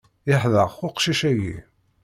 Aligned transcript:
Yeḥdeq 0.29 0.75
uqcic 0.87 1.21
agi. 1.29 1.57